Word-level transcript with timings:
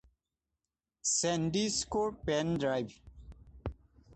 ছেণ্ডিস্কৰ 1.17 2.17
pen drive 2.31 2.97